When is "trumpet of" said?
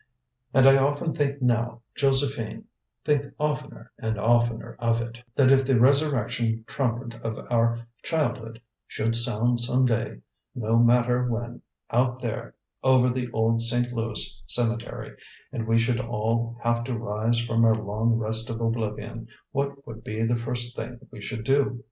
6.65-7.37